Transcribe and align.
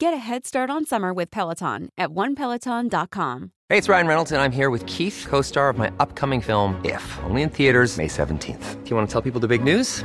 Get 0.00 0.14
a 0.14 0.18
head 0.18 0.46
start 0.46 0.70
on 0.70 0.86
summer 0.86 1.12
with 1.12 1.28
Peloton 1.32 1.88
at 1.98 2.10
onepeloton.com. 2.10 3.50
Hey, 3.68 3.78
it's 3.78 3.88
Ryan 3.88 4.06
Reynolds, 4.06 4.30
and 4.30 4.40
I'm 4.40 4.52
here 4.52 4.70
with 4.70 4.86
Keith, 4.86 5.26
co 5.28 5.42
star 5.42 5.70
of 5.70 5.76
my 5.76 5.90
upcoming 5.98 6.40
film, 6.40 6.80
If, 6.84 7.18
only 7.24 7.42
in 7.42 7.50
theaters, 7.50 7.98
May 7.98 8.06
17th. 8.06 8.84
Do 8.84 8.90
you 8.90 8.94
want 8.94 9.08
to 9.08 9.12
tell 9.12 9.22
people 9.22 9.40
the 9.40 9.48
big 9.48 9.64
news? 9.64 10.04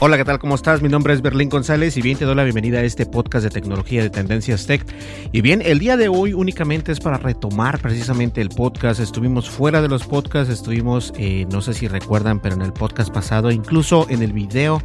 Hola, 0.00 0.16
¿qué 0.16 0.24
tal? 0.24 0.38
¿Cómo 0.38 0.54
estás? 0.54 0.80
Mi 0.80 0.88
nombre 0.88 1.12
es 1.12 1.22
Berlín 1.22 1.48
González 1.48 1.96
y 1.96 2.02
bien 2.02 2.16
te 2.16 2.24
doy 2.24 2.36
la 2.36 2.44
bienvenida 2.44 2.78
a 2.78 2.84
este 2.84 3.04
podcast 3.04 3.42
de 3.42 3.50
tecnología 3.50 4.00
de 4.00 4.10
Tendencias 4.10 4.64
Tech. 4.64 4.86
Y 5.32 5.40
bien, 5.40 5.60
el 5.60 5.80
día 5.80 5.96
de 5.96 6.06
hoy 6.06 6.34
únicamente 6.34 6.92
es 6.92 7.00
para 7.00 7.18
retomar 7.18 7.80
precisamente 7.80 8.40
el 8.40 8.48
podcast. 8.48 9.00
Estuvimos 9.00 9.50
fuera 9.50 9.82
de 9.82 9.88
los 9.88 10.04
podcasts, 10.04 10.54
estuvimos, 10.54 11.12
eh, 11.16 11.48
no 11.50 11.62
sé 11.62 11.74
si 11.74 11.88
recuerdan, 11.88 12.38
pero 12.38 12.54
en 12.54 12.62
el 12.62 12.72
podcast 12.72 13.12
pasado, 13.12 13.50
incluso 13.50 14.06
en 14.08 14.22
el 14.22 14.32
video 14.32 14.80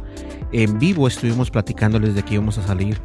en 0.50 0.80
vivo 0.80 1.06
estuvimos 1.06 1.48
platicándoles 1.48 2.16
de 2.16 2.24
que 2.24 2.34
íbamos 2.34 2.58
a 2.58 2.66
salir 2.66 3.00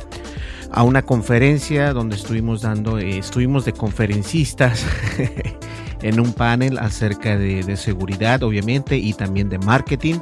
a 0.71 0.81
una 0.81 1.03
conferencia 1.03 1.93
donde 1.93 2.15
estuvimos 2.15 2.63
dando, 2.63 2.97
eh, 2.97 3.19
estuvimos 3.19 3.65
de 3.65 3.73
conferencistas. 3.73 4.83
en 6.01 6.19
un 6.19 6.31
panel 6.31 6.77
acerca 6.77 7.37
de, 7.37 7.61
de 7.61 7.75
seguridad, 7.75 8.41
obviamente, 8.43 8.97
y 8.97 9.13
también 9.13 9.49
de 9.49 9.59
marketing. 9.59 10.15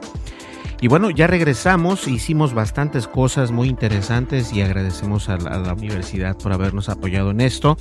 Y 0.79 0.87
bueno, 0.87 1.09
ya 1.09 1.25
regresamos, 1.25 2.07
hicimos 2.07 2.53
bastantes 2.53 3.07
cosas 3.07 3.51
muy 3.51 3.67
interesantes 3.67 4.53
y 4.53 4.61
agradecemos 4.61 5.27
a 5.27 5.37
la, 5.37 5.73
universidad 5.73 6.37
por 6.37 6.53
habernos 6.53 6.87
apoyado 6.87 7.31
en 7.31 7.41
esto. 7.41 7.77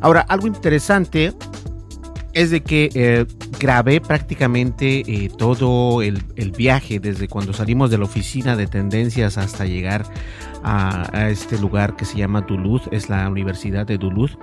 Ahora, 0.00 0.20
algo 0.20 0.46
interesante 0.46 1.32
es 2.34 2.50
de 2.50 2.62
que 2.62 2.90
eh, 2.94 3.26
grabé 3.58 4.02
prácticamente 4.02 5.00
eh, 5.00 5.30
todo 5.36 6.02
el, 6.02 6.22
el, 6.36 6.52
viaje 6.52 7.00
desde 7.00 7.28
cuando 7.28 7.54
salimos 7.54 7.90
de 7.90 7.96
la 7.96 8.04
oficina 8.04 8.56
de 8.56 8.66
tendencias 8.66 9.38
hasta 9.38 9.64
llegar 9.64 10.04
a, 10.62 11.08
a, 11.16 11.30
este 11.30 11.58
lugar 11.58 11.96
que 11.96 12.04
se 12.04 12.18
llama 12.18 12.42
Duluth, 12.42 12.92
es 12.92 13.08
la 13.08 13.26
Universidad 13.28 13.86
de 13.86 13.96
Duluth, 13.96 14.38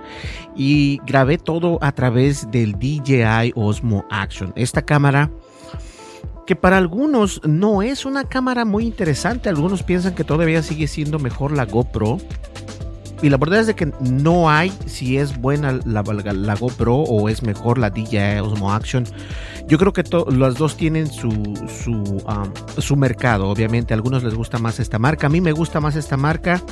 y 0.56 1.00
grabé 1.06 1.38
todo 1.38 1.78
a 1.80 1.92
través 1.92 2.50
del 2.50 2.72
DJI 2.72 3.52
Osmo 3.54 4.04
Action. 4.10 4.52
Esta 4.56 4.82
cámara 4.82 5.30
que 6.46 6.56
para 6.56 6.78
algunos 6.78 7.40
no 7.44 7.82
es 7.82 8.04
una 8.06 8.24
cámara 8.24 8.64
muy 8.64 8.86
interesante. 8.86 9.48
Algunos 9.48 9.82
piensan 9.82 10.14
que 10.14 10.24
todavía 10.24 10.62
sigue 10.62 10.86
siendo 10.86 11.18
mejor 11.18 11.52
la 11.52 11.66
GoPro. 11.66 12.18
Y 13.22 13.30
la 13.30 13.38
verdad 13.38 13.60
es 13.60 13.66
de 13.66 13.74
que 13.74 13.92
no 14.00 14.50
hay 14.50 14.72
si 14.86 15.16
es 15.16 15.38
buena 15.40 15.80
la, 15.84 16.02
GoPro 16.54 16.96
o 16.96 17.28
es 17.28 17.42
mejor 17.42 17.78
la 17.78 17.90
DJI 17.90 18.40
Osmo 18.40 18.72
Action. 18.72 19.04
Yo 19.66 19.78
creo 19.78 19.92
que 19.92 20.04
las 20.30 20.54
dos 20.54 20.76
tienen 20.76 21.08
su, 21.08 21.28
um, 21.28 22.52
su 22.78 22.96
mercado. 22.96 23.48
Obviamente 23.48 23.94
a 23.94 23.96
algunos 23.96 24.22
les 24.22 24.34
gusta 24.34 24.58
más 24.58 24.78
esta 24.78 24.98
marca. 24.98 25.26
A 25.26 25.30
mí 25.30 25.40
me 25.40 25.52
gusta 25.52 25.80
más 25.80 25.96
esta 25.96 26.16
marca. 26.16 26.62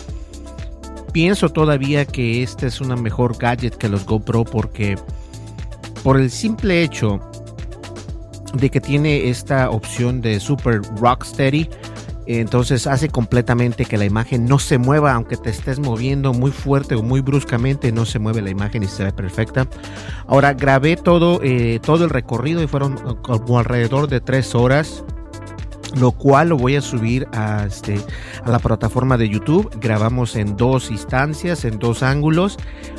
Pienso 1.13 1.49
todavía 1.49 2.05
que 2.05 2.43
este 2.43 2.67
es 2.67 2.81
una 2.81 2.95
mejor 2.95 3.39
gadget 3.39 3.77
que 3.77 3.89
los 3.89 4.05
GoPro 4.05 4.45
porque 4.45 4.97
por 6.03 6.21
el 6.21 6.31
simple 6.31 6.83
hecho 6.83 7.21
de 8.55 8.71
que 8.71 8.81
tiene 8.81 9.29
esta 9.29 9.71
opción 9.71 10.21
de 10.21 10.41
Super 10.41 10.81
Rocksteady. 10.97 11.69
Entonces 12.27 12.87
hace 12.87 13.09
completamente 13.09 13.85
que 13.85 13.99
la 13.99 14.07
imagen 14.07 14.47
no 14.47 14.59
se 14.59 14.79
mueva, 14.79 15.13
aunque 15.13 15.37
te 15.37 15.51
estés 15.51 15.79
moviendo 15.79 16.33
muy 16.33 16.53
fuerte 16.53 16.95
o 16.95 17.03
muy 17.03 17.21
bruscamente, 17.21 17.93
no 17.93 18.07
se 18.07 18.19
mueve 18.19 18.41
la 18.41 18.51
imagen 18.51 18.83
y 18.83 18.87
se 18.87 19.05
ve 19.05 19.13
perfecta. 19.13 19.67
Ahora 20.27 20.55
grabé 20.55 20.97
todo, 20.97 21.41
eh, 21.43 21.81
todo 21.83 22.05
el 22.05 22.11
recorrido 22.11 22.63
y 22.63 22.67
fueron 22.67 22.97
como 23.23 23.59
alrededor 23.59 24.09
de 24.09 24.21
tres 24.21 24.55
horas 24.55 25.05
lo 25.97 26.13
cual 26.13 26.51
lo 26.51 26.57
voy 26.57 26.77
a 26.77 26.81
subir 26.81 27.27
a, 27.33 27.65
este, 27.67 28.01
a 28.45 28.51
la 28.51 28.59
plataforma 28.59 29.17
de 29.17 29.29
YouTube. 29.29 29.71
Grabamos 29.81 30.37
en 30.37 30.57
dos 30.57 30.91
instancias, 30.91 31.65
en 31.65 31.79
dos 31.79 32.03
ángulos. 32.03 32.57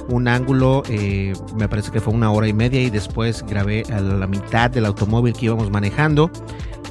Un 0.09 0.27
ángulo 0.27 0.83
eh, 0.89 1.33
me 1.57 1.67
parece 1.67 1.91
que 1.91 1.99
fue 1.99 2.13
una 2.13 2.31
hora 2.31 2.47
y 2.47 2.53
media 2.53 2.81
y 2.81 2.89
después 2.89 3.43
grabé 3.47 3.83
a 3.91 3.99
la 3.99 4.27
mitad 4.27 4.69
del 4.69 4.85
automóvil 4.85 5.33
que 5.33 5.45
íbamos 5.45 5.69
manejando. 5.71 6.29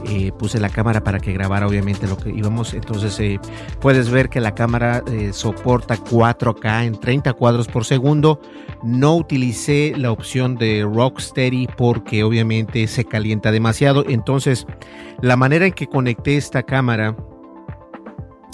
Eh, 0.07 0.33
puse 0.39 0.61
la 0.61 0.69
cámara 0.69 1.03
para 1.03 1.19
que 1.19 1.33
grabara 1.33 1.67
obviamente 1.67 2.07
lo 2.07 2.17
que 2.17 2.31
íbamos. 2.31 2.75
Entonces 2.75 3.19
eh, 3.21 3.41
puedes 3.81 4.11
ver 4.11 4.29
que 4.29 4.41
la 4.41 4.55
cámara 4.55 5.03
eh, 5.07 5.33
soporta 5.33 5.97
4K 5.97 6.87
en 6.87 7.01
30 7.01 7.33
cuadros 7.35 7.69
por 7.69 7.85
segundo. 7.85 8.41
No 8.83 9.17
utilicé 9.17 9.95
la 9.97 10.11
opción 10.11 10.57
de 10.57 10.83
Rocksteady 10.83 11.69
porque 11.77 12.23
obviamente 12.25 12.87
se 12.87 13.05
calienta 13.05 13.51
demasiado. 13.51 14.05
Entonces 14.09 14.67
la 15.21 15.37
manera 15.37 15.67
en 15.67 15.73
que 15.73 15.87
conecté 15.87 16.37
esta 16.37 16.63
cámara 16.63 17.17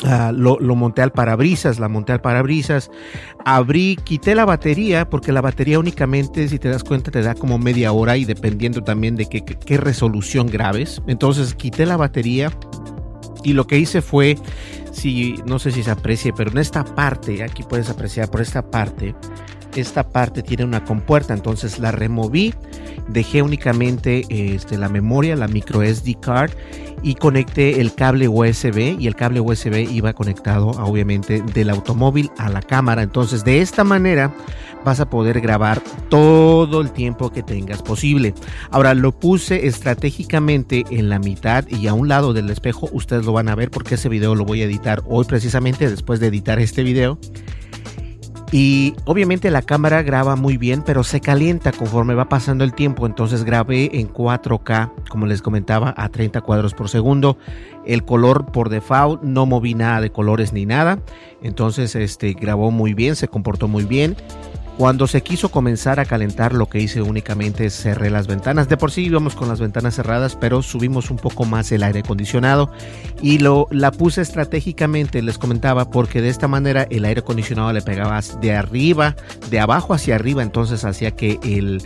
Uh, 0.02 0.32
lo, 0.32 0.74
monté 0.76 1.02
al 1.02 1.12
parabrisas, 1.12 1.78
la 1.78 1.86
monté 1.86 2.12
al 2.12 2.22
parabrisas, 2.22 2.90
abrí, 3.44 3.98
quité 4.02 4.34
la 4.34 4.46
batería, 4.46 5.10
porque 5.10 5.30
la 5.30 5.42
batería 5.42 5.78
únicamente, 5.78 6.48
si 6.48 6.58
te 6.58 6.70
das 6.70 6.84
cuenta, 6.84 7.10
te 7.10 7.20
da 7.20 7.34
como 7.34 7.58
media 7.58 7.92
hora 7.92 8.16
y 8.16 8.24
dependiendo 8.24 8.82
también 8.82 9.14
de 9.14 9.26
qué, 9.26 9.44
qué, 9.44 9.58
qué 9.58 9.76
resolución 9.76 10.46
grabes. 10.46 11.02
Entonces 11.06 11.54
quité 11.54 11.84
la 11.84 11.98
batería 11.98 12.50
y 13.44 13.52
lo 13.52 13.66
que 13.66 13.78
hice 13.78 14.00
fue, 14.00 14.38
si 14.92 15.34
no 15.44 15.58
sé 15.58 15.70
si 15.70 15.82
se 15.82 15.90
aprecie, 15.90 16.32
pero 16.32 16.50
en 16.50 16.58
esta 16.58 16.84
parte, 16.84 17.42
aquí 17.42 17.62
puedes 17.62 17.90
apreciar 17.90 18.30
por 18.30 18.40
esta 18.40 18.62
parte, 18.62 19.14
esta 19.76 20.08
parte 20.08 20.42
tiene 20.42 20.64
una 20.64 20.84
compuerta, 20.84 21.34
entonces 21.34 21.78
la 21.78 21.92
removí, 21.92 22.54
dejé 23.08 23.42
únicamente 23.42 24.24
este, 24.28 24.78
la 24.78 24.88
memoria, 24.88 25.36
la 25.36 25.48
micro 25.48 25.82
SD 25.82 26.18
card 26.20 26.52
y 27.02 27.14
conecté 27.14 27.80
el 27.80 27.94
cable 27.94 28.28
USB 28.28 28.98
y 28.98 29.06
el 29.06 29.14
cable 29.14 29.40
USB 29.40 29.88
iba 29.90 30.12
conectado 30.12 30.68
obviamente 30.68 31.42
del 31.42 31.70
automóvil 31.70 32.30
a 32.38 32.48
la 32.50 32.62
cámara. 32.62 33.02
Entonces 33.02 33.44
de 33.44 33.60
esta 33.60 33.84
manera 33.84 34.32
vas 34.84 35.00
a 35.00 35.08
poder 35.08 35.40
grabar 35.40 35.80
todo 36.08 36.80
el 36.80 36.90
tiempo 36.90 37.30
que 37.30 37.42
tengas 37.42 37.82
posible. 37.82 38.34
Ahora 38.70 38.94
lo 38.94 39.12
puse 39.12 39.66
estratégicamente 39.66 40.84
en 40.90 41.08
la 41.08 41.18
mitad 41.18 41.66
y 41.68 41.86
a 41.86 41.94
un 41.94 42.08
lado 42.08 42.32
del 42.32 42.50
espejo. 42.50 42.88
Ustedes 42.92 43.24
lo 43.24 43.32
van 43.32 43.48
a 43.48 43.54
ver 43.54 43.70
porque 43.70 43.94
ese 43.94 44.08
video 44.08 44.34
lo 44.34 44.44
voy 44.44 44.62
a 44.62 44.66
editar 44.66 45.02
hoy 45.06 45.24
precisamente 45.24 45.88
después 45.88 46.20
de 46.20 46.28
editar 46.28 46.58
este 46.58 46.82
video. 46.82 47.18
Y 48.52 48.94
obviamente 49.04 49.48
la 49.50 49.62
cámara 49.62 50.02
graba 50.02 50.34
muy 50.34 50.56
bien, 50.56 50.82
pero 50.84 51.04
se 51.04 51.20
calienta 51.20 51.70
conforme 51.70 52.14
va 52.14 52.28
pasando 52.28 52.64
el 52.64 52.74
tiempo. 52.74 53.06
Entonces 53.06 53.44
grabé 53.44 53.90
en 54.00 54.12
4K, 54.12 54.90
como 55.08 55.26
les 55.26 55.40
comentaba, 55.40 55.94
a 55.96 56.08
30 56.08 56.40
cuadros 56.40 56.74
por 56.74 56.88
segundo. 56.88 57.38
El 57.86 58.04
color 58.04 58.46
por 58.46 58.68
default, 58.68 59.22
no 59.22 59.46
moví 59.46 59.74
nada 59.74 60.00
de 60.00 60.10
colores 60.10 60.52
ni 60.52 60.66
nada. 60.66 60.98
Entonces 61.42 61.94
este 61.94 62.32
grabó 62.32 62.72
muy 62.72 62.92
bien, 62.92 63.14
se 63.14 63.28
comportó 63.28 63.68
muy 63.68 63.84
bien. 63.84 64.16
Cuando 64.80 65.06
se 65.06 65.22
quiso 65.22 65.50
comenzar 65.50 66.00
a 66.00 66.06
calentar, 66.06 66.54
lo 66.54 66.70
que 66.70 66.80
hice 66.80 67.02
únicamente 67.02 67.66
es 67.66 67.74
cerré 67.74 68.08
las 68.08 68.26
ventanas. 68.26 68.66
De 68.66 68.78
por 68.78 68.90
sí 68.90 69.04
íbamos 69.04 69.34
con 69.34 69.46
las 69.46 69.60
ventanas 69.60 69.96
cerradas, 69.96 70.36
pero 70.36 70.62
subimos 70.62 71.10
un 71.10 71.18
poco 71.18 71.44
más 71.44 71.70
el 71.70 71.82
aire 71.82 71.98
acondicionado 72.00 72.72
y 73.20 73.40
lo 73.40 73.66
la 73.70 73.90
puse 73.90 74.22
estratégicamente, 74.22 75.20
les 75.20 75.36
comentaba, 75.36 75.90
porque 75.90 76.22
de 76.22 76.30
esta 76.30 76.48
manera 76.48 76.86
el 76.88 77.04
aire 77.04 77.20
acondicionado 77.20 77.70
le 77.74 77.82
pegaba 77.82 78.18
de 78.40 78.54
arriba, 78.54 79.16
de 79.50 79.60
abajo 79.60 79.92
hacia 79.92 80.14
arriba, 80.14 80.42
entonces 80.42 80.82
hacía 80.86 81.10
que 81.10 81.38
el, 81.42 81.82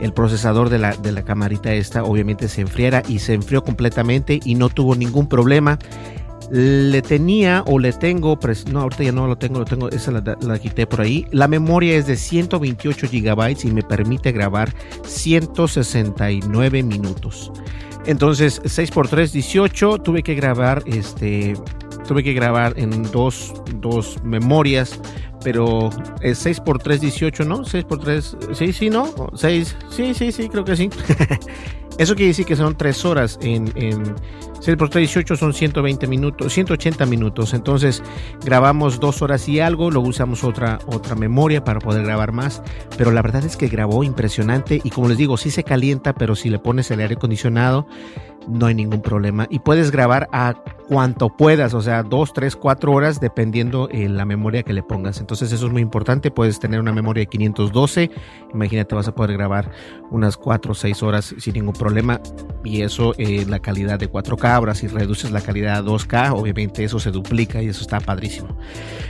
el 0.00 0.12
procesador 0.12 0.68
de 0.68 0.80
la, 0.80 0.96
de 0.96 1.12
la 1.12 1.22
camarita 1.22 1.72
esta 1.72 2.02
obviamente 2.02 2.48
se 2.48 2.62
enfriara 2.62 3.04
y 3.06 3.20
se 3.20 3.34
enfrió 3.34 3.62
completamente 3.62 4.40
y 4.44 4.56
no 4.56 4.68
tuvo 4.68 4.96
ningún 4.96 5.28
problema 5.28 5.78
Le 6.54 7.00
tenía 7.00 7.64
o 7.66 7.78
le 7.78 7.94
tengo, 7.94 8.38
no, 8.70 8.80
ahorita 8.82 9.04
ya 9.04 9.12
no 9.12 9.26
lo 9.26 9.36
tengo, 9.36 9.60
lo 9.60 9.64
tengo, 9.64 9.88
esa 9.88 10.12
la, 10.12 10.58
quité 10.58 10.86
por 10.86 11.00
ahí. 11.00 11.26
La 11.30 11.48
memoria 11.48 11.96
es 11.96 12.06
de 12.06 12.14
128 12.14 13.08
gigabytes 13.08 13.64
y 13.64 13.70
me 13.70 13.82
permite 13.82 14.32
grabar 14.32 14.70
169 15.02 16.82
minutos. 16.82 17.50
Entonces, 18.04 18.60
6 18.66 18.90
x 18.90 19.10
3, 19.10 19.32
18. 19.32 19.98
Tuve 19.98 20.22
que 20.22 20.34
grabar, 20.34 20.82
este, 20.84 21.54
tuve 22.06 22.22
que 22.22 22.34
grabar 22.34 22.74
en 22.76 23.02
dos, 23.10 23.54
dos 23.76 24.22
memorias, 24.22 25.00
pero 25.42 25.88
es 26.20 26.36
6 26.36 26.58
x 26.66 26.82
3, 26.82 27.00
18, 27.00 27.44
¿no? 27.46 27.64
6 27.64 27.86
x 27.88 27.98
3, 27.98 28.36
sí, 28.52 28.72
sí, 28.74 28.90
¿no? 28.90 29.08
6, 29.34 29.76
sí, 29.88 30.12
sí, 30.12 30.32
sí, 30.32 30.50
creo 30.50 30.66
que 30.66 30.76
sí. 30.76 30.90
Eso 31.98 32.14
quiere 32.14 32.28
decir 32.28 32.46
que 32.46 32.56
son 32.56 32.76
3 32.76 33.04
horas 33.04 33.38
en, 33.42 33.72
en 33.76 34.14
6 34.62 34.76
por 34.76 34.90
3, 34.90 35.02
18 35.02 35.36
son 35.36 35.52
120 35.52 36.06
minutos, 36.06 36.52
180 36.52 37.04
minutos. 37.06 37.52
Entonces 37.52 38.00
grabamos 38.44 39.00
2 39.00 39.22
horas 39.22 39.48
y 39.48 39.58
algo, 39.58 39.90
luego 39.90 40.08
usamos 40.08 40.44
otra, 40.44 40.78
otra 40.86 41.16
memoria 41.16 41.64
para 41.64 41.80
poder 41.80 42.04
grabar 42.04 42.30
más. 42.30 42.62
Pero 42.96 43.10
la 43.10 43.22
verdad 43.22 43.44
es 43.44 43.56
que 43.56 43.66
grabó 43.66 44.04
impresionante 44.04 44.80
y 44.82 44.90
como 44.90 45.08
les 45.08 45.18
digo, 45.18 45.36
sí 45.36 45.50
se 45.50 45.64
calienta, 45.64 46.12
pero 46.14 46.36
si 46.36 46.48
le 46.48 46.60
pones 46.60 46.90
el 46.92 47.00
aire 47.00 47.14
acondicionado, 47.14 47.88
no 48.48 48.66
hay 48.66 48.74
ningún 48.74 49.02
problema. 49.02 49.46
Y 49.50 49.60
puedes 49.60 49.90
grabar 49.90 50.28
a 50.32 50.54
cuanto 50.88 51.30
puedas, 51.30 51.74
o 51.74 51.80
sea, 51.80 52.02
2, 52.02 52.32
3, 52.32 52.56
4 52.56 52.92
horas, 52.92 53.20
dependiendo 53.20 53.88
eh, 53.90 54.08
la 54.08 54.24
memoria 54.24 54.62
que 54.62 54.72
le 54.72 54.82
pongas. 54.82 55.20
Entonces 55.20 55.52
eso 55.52 55.66
es 55.66 55.72
muy 55.72 55.82
importante. 55.82 56.30
Puedes 56.30 56.60
tener 56.60 56.80
una 56.80 56.92
memoria 56.92 57.22
de 57.22 57.26
512. 57.26 58.10
Imagínate, 58.52 58.94
vas 58.94 59.08
a 59.08 59.14
poder 59.14 59.36
grabar 59.36 59.70
unas 60.10 60.36
4 60.36 60.72
o 60.72 60.74
6 60.74 61.02
horas 61.02 61.34
sin 61.38 61.54
ningún 61.54 61.74
problema. 61.74 61.81
Y 62.64 62.82
eso, 62.82 63.14
eh, 63.18 63.44
la 63.48 63.58
calidad 63.58 63.98
de 63.98 64.08
4K. 64.08 64.54
Ahora, 64.54 64.74
si 64.74 64.86
reduces 64.86 65.32
la 65.32 65.40
calidad 65.40 65.78
a 65.78 65.82
2K, 65.82 66.32
obviamente 66.32 66.84
eso 66.84 67.00
se 67.00 67.10
duplica 67.10 67.60
y 67.60 67.68
eso 67.68 67.82
está 67.82 67.98
padrísimo. 67.98 68.56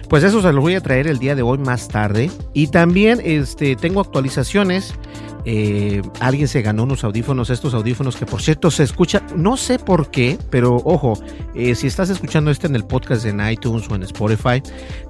Pues 0.08 0.24
eso 0.24 0.40
se 0.40 0.52
lo 0.52 0.62
voy 0.62 0.74
a 0.74 0.80
traer 0.80 1.06
el 1.06 1.18
día 1.18 1.34
de 1.34 1.42
hoy 1.42 1.58
más 1.58 1.88
tarde. 1.88 2.30
Y 2.54 2.68
también 2.68 3.20
este, 3.22 3.76
tengo 3.76 4.00
actualizaciones 4.00 4.94
eh, 5.44 6.02
alguien 6.20 6.46
se 6.46 6.62
ganó 6.62 6.84
unos 6.84 7.02
audífonos, 7.02 7.50
estos 7.50 7.74
audífonos 7.74 8.16
que 8.16 8.26
por 8.26 8.40
cierto 8.40 8.70
se 8.70 8.84
escucha, 8.84 9.22
no 9.36 9.56
sé 9.56 9.78
por 9.78 10.10
qué, 10.10 10.38
pero 10.50 10.76
ojo, 10.84 11.14
eh, 11.54 11.74
si 11.74 11.88
estás 11.88 12.10
escuchando 12.10 12.50
este 12.50 12.68
en 12.68 12.76
el 12.76 12.84
podcast 12.84 13.26
en 13.26 13.40
iTunes 13.48 13.88
o 13.90 13.96
en 13.96 14.04
Spotify, 14.04 14.62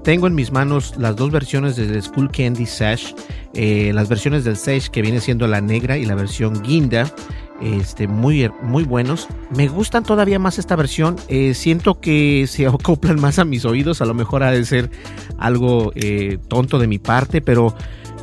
tengo 0.02 0.26
en 0.26 0.34
mis 0.34 0.50
manos 0.50 0.94
las 0.96 1.16
dos 1.16 1.30
versiones 1.30 1.76
del 1.76 2.02
School 2.02 2.30
Candy 2.30 2.64
Sash, 2.64 3.12
eh, 3.52 3.92
las 3.92 4.08
versiones 4.08 4.44
del 4.44 4.56
Sash 4.56 4.88
que 4.88 5.02
viene 5.02 5.20
siendo 5.20 5.46
la 5.46 5.60
negra 5.60 5.98
y 5.98 6.06
la 6.06 6.14
versión 6.14 6.62
guinda. 6.62 7.12
Este, 7.62 8.08
muy, 8.08 8.50
muy 8.60 8.84
buenos. 8.84 9.28
Me 9.56 9.68
gustan 9.68 10.02
todavía 10.02 10.38
más 10.38 10.58
esta 10.58 10.76
versión. 10.76 11.16
siento 11.54 12.00
que 12.00 12.46
se 12.48 12.66
acoplan 12.66 13.20
más 13.20 13.38
a 13.38 13.44
mis 13.44 13.64
oídos. 13.64 14.02
A 14.02 14.04
lo 14.04 14.14
mejor 14.14 14.42
ha 14.42 14.50
de 14.50 14.64
ser 14.64 14.90
algo 15.38 15.92
tonto 16.48 16.78
de 16.78 16.86
mi 16.86 16.98
parte, 16.98 17.40
pero 17.40 17.74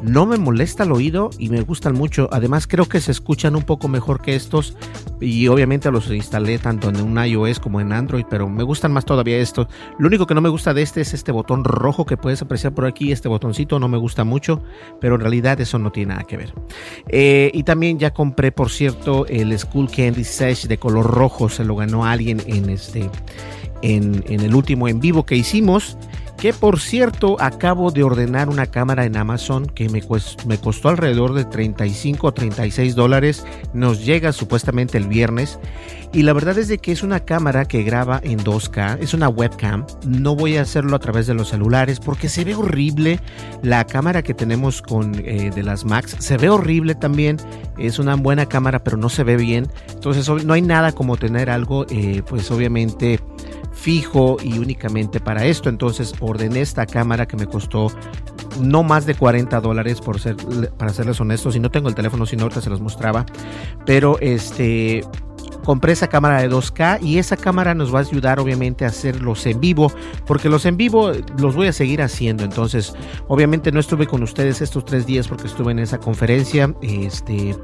no 0.03 0.25
me 0.25 0.37
molesta 0.37 0.83
el 0.83 0.91
oído 0.91 1.29
y 1.37 1.49
me 1.49 1.61
gustan 1.61 1.93
mucho. 1.93 2.29
Además 2.31 2.67
creo 2.67 2.87
que 2.87 3.01
se 3.01 3.11
escuchan 3.11 3.55
un 3.55 3.63
poco 3.63 3.87
mejor 3.87 4.21
que 4.21 4.35
estos 4.35 4.75
y 5.19 5.47
obviamente 5.47 5.91
los 5.91 6.09
instalé 6.09 6.59
tanto 6.59 6.89
en 6.89 7.01
un 7.01 7.23
iOS 7.23 7.59
como 7.59 7.81
en 7.81 7.91
Android, 7.91 8.25
pero 8.29 8.47
me 8.47 8.63
gustan 8.63 8.91
más 8.91 9.05
todavía 9.05 9.37
estos. 9.37 9.67
Lo 9.97 10.07
único 10.07 10.25
que 10.25 10.33
no 10.33 10.41
me 10.41 10.49
gusta 10.49 10.73
de 10.73 10.81
este 10.81 11.01
es 11.01 11.13
este 11.13 11.31
botón 11.31 11.63
rojo 11.63 12.05
que 12.05 12.17
puedes 12.17 12.41
apreciar 12.41 12.73
por 12.73 12.85
aquí. 12.85 13.11
Este 13.11 13.27
botoncito 13.27 13.79
no 13.79 13.87
me 13.87 13.97
gusta 13.97 14.23
mucho, 14.23 14.61
pero 15.01 15.15
en 15.15 15.21
realidad 15.21 15.59
eso 15.59 15.79
no 15.79 15.91
tiene 15.91 16.13
nada 16.13 16.23
que 16.23 16.37
ver. 16.37 16.53
Eh, 17.07 17.51
y 17.53 17.63
también 17.63 17.99
ya 17.99 18.11
compré, 18.11 18.51
por 18.51 18.69
cierto, 18.69 19.25
el 19.27 19.57
School 19.57 19.89
Candy 19.91 20.23
Sash 20.23 20.67
de 20.67 20.77
color 20.77 21.05
rojo. 21.05 21.49
Se 21.49 21.63
lo 21.63 21.75
ganó 21.75 22.05
alguien 22.05 22.41
en 22.45 22.69
este 22.69 23.09
en, 23.81 24.23
en 24.27 24.41
el 24.41 24.55
último 24.55 24.87
en 24.87 24.99
vivo 24.99 25.25
que 25.25 25.35
hicimos. 25.35 25.97
Que 26.39 26.53
por 26.53 26.79
cierto, 26.79 27.35
acabo 27.41 27.91
de 27.91 28.03
ordenar 28.03 28.47
una 28.47 28.67
cámara 28.67 29.03
en 29.03 29.17
Amazon 29.17 29.65
que 29.65 29.89
me, 29.89 30.01
costó 30.01 30.87
alrededor 30.87 31.33
de 31.33 31.43
35 31.43 32.27
o 32.27 32.31
36 32.33 32.95
dólares. 32.95 33.45
Nos 33.73 34.05
llega 34.05 34.31
supuestamente 34.31 34.97
el 34.97 35.09
viernes. 35.09 35.59
Y 36.13 36.23
la 36.23 36.31
verdad 36.31 36.57
es 36.57 36.69
de 36.69 36.77
que 36.77 36.93
es 36.93 37.03
una 37.03 37.19
cámara 37.19 37.65
que 37.65 37.83
graba 37.83 38.21
en 38.23 38.39
2K, 38.39 38.99
es 39.01 39.13
una 39.13 39.27
webcam. 39.27 39.85
No 40.07 40.33
voy 40.33 40.55
a 40.55 40.61
hacerlo 40.61 40.95
a 40.95 40.99
través 40.99 41.27
de 41.27 41.33
los 41.33 41.49
celulares 41.49 41.99
porque 41.99 42.29
se 42.29 42.45
ve 42.45 42.55
horrible. 42.55 43.19
La 43.61 43.85
cámara 43.85 44.23
que 44.23 44.33
tenemos 44.33 44.81
con 44.81 45.15
eh, 45.15 45.51
de 45.53 45.61
las 45.61 45.83
Max 45.83 46.15
se 46.19 46.37
ve 46.37 46.49
horrible 46.49 46.95
también. 46.95 47.35
Es 47.77 47.99
una 47.99 48.15
buena 48.15 48.45
cámara, 48.45 48.81
pero 48.81 48.95
no 48.95 49.09
se 49.09 49.25
ve 49.25 49.35
bien. 49.35 49.67
Entonces 49.93 50.29
no 50.45 50.53
hay 50.53 50.61
nada 50.61 50.93
como 50.93 51.17
tener 51.17 51.49
algo, 51.49 51.85
eh, 51.89 52.23
pues 52.25 52.49
obviamente 52.49 53.19
fijo 53.79 54.37
y 54.43 54.59
únicamente 54.59 55.19
para 55.19 55.45
esto. 55.45 55.69
Entonces 55.69 56.13
ordené 56.19 56.61
esta 56.61 56.85
cámara 56.85 57.27
que 57.27 57.37
me 57.37 57.47
costó 57.47 57.91
no 58.59 58.83
más 58.83 59.05
de 59.05 59.15
40 59.15 59.59
dólares 59.61 60.01
por 60.01 60.19
ser, 60.19 60.35
para 60.77 60.91
serles 60.93 61.19
honestos. 61.19 61.53
Si 61.53 61.59
no 61.59 61.71
tengo 61.71 61.89
el 61.89 61.95
teléfono, 61.95 62.25
si 62.25 62.35
no 62.35 62.43
ahorita 62.43 62.61
se 62.61 62.69
los 62.69 62.81
mostraba. 62.81 63.25
Pero 63.85 64.19
este 64.19 65.03
compré 65.63 65.93
esa 65.93 66.07
cámara 66.07 66.41
de 66.41 66.49
2K 66.49 67.01
y 67.01 67.17
esa 67.19 67.37
cámara 67.37 67.75
nos 67.75 67.93
va 67.93 67.99
a 67.99 68.01
ayudar 68.01 68.39
obviamente 68.39 68.85
a 68.85 68.87
hacer 68.87 69.21
los 69.21 69.45
en 69.45 69.59
vivo 69.59 69.91
porque 70.25 70.49
los 70.49 70.65
en 70.65 70.77
vivo 70.77 71.11
los 71.37 71.55
voy 71.55 71.67
a 71.67 71.73
seguir 71.73 72.01
haciendo 72.01 72.43
entonces 72.43 72.93
obviamente 73.27 73.71
no 73.71 73.79
estuve 73.79 74.07
con 74.07 74.23
ustedes 74.23 74.61
estos 74.61 74.85
tres 74.85 75.05
días 75.05 75.27
porque 75.27 75.47
estuve 75.47 75.71
en 75.71 75.79
esa 75.79 75.99
conferencia 75.99 76.73
este 76.81 77.55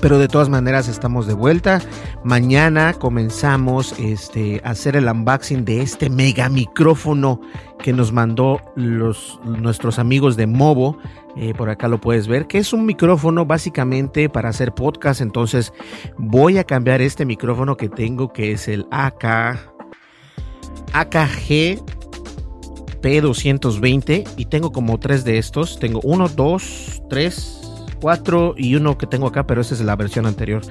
pero 0.00 0.18
de 0.18 0.28
todas 0.28 0.48
maneras 0.48 0.88
estamos 0.88 1.26
de 1.26 1.34
vuelta. 1.34 1.80
Mañana 2.24 2.94
comenzamos 2.94 3.94
este, 3.98 4.60
a 4.64 4.70
hacer 4.70 4.96
el 4.96 5.08
unboxing 5.08 5.64
de 5.64 5.82
este 5.82 6.10
mega 6.10 6.48
micrófono 6.48 7.40
que 7.78 7.92
nos 7.92 8.12
mandó 8.12 8.60
los, 8.76 9.40
nuestros 9.44 9.98
amigos 9.98 10.36
de 10.36 10.46
Movo. 10.46 10.98
Eh, 11.36 11.54
por 11.54 11.70
acá 11.70 11.88
lo 11.88 12.00
puedes 12.00 12.26
ver, 12.26 12.46
que 12.46 12.58
es 12.58 12.72
un 12.72 12.86
micrófono 12.86 13.46
básicamente 13.46 14.28
para 14.28 14.48
hacer 14.48 14.72
podcast. 14.72 15.20
Entonces 15.20 15.72
voy 16.16 16.58
a 16.58 16.64
cambiar 16.64 17.00
este 17.00 17.24
micrófono 17.24 17.76
que 17.76 17.88
tengo, 17.88 18.32
que 18.32 18.52
es 18.52 18.68
el 18.68 18.86
AK, 18.90 19.58
AKG 20.92 21.78
P220 23.00 24.28
y 24.36 24.44
tengo 24.46 24.72
como 24.72 24.98
tres 24.98 25.24
de 25.24 25.38
estos. 25.38 25.78
Tengo 25.78 26.00
uno, 26.02 26.28
dos, 26.28 27.02
tres, 27.08 27.59
4 28.00 28.54
y 28.56 28.74
uno 28.74 28.98
que 28.98 29.06
tengo 29.06 29.26
acá, 29.26 29.46
pero 29.46 29.60
esa 29.60 29.74
es 29.74 29.80
la 29.80 29.96
versión 29.96 30.26
anterior. 30.26 30.62